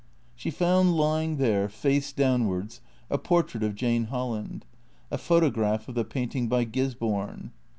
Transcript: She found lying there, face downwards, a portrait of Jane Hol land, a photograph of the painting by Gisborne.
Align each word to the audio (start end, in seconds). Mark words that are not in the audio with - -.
She 0.33 0.49
found 0.49 0.97
lying 0.97 1.37
there, 1.37 1.69
face 1.69 2.11
downwards, 2.11 2.81
a 3.11 3.19
portrait 3.19 3.61
of 3.61 3.75
Jane 3.75 4.05
Hol 4.05 4.31
land, 4.31 4.65
a 5.11 5.17
photograph 5.19 5.87
of 5.87 5.93
the 5.93 6.03
painting 6.03 6.47
by 6.47 6.63
Gisborne. 6.63 7.51